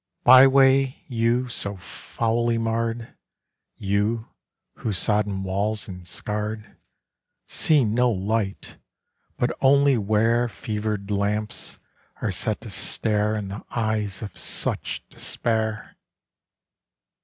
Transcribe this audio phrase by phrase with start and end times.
[0.23, 3.09] _)Byway, you, so foully marred;
[3.75, 4.29] You,
[4.77, 6.75] whose sodden walls and scarred,
[7.45, 8.77] See no light,
[9.37, 11.77] but only where Fevered lamps
[12.19, 15.95] are set to stare In the eyes of such despair!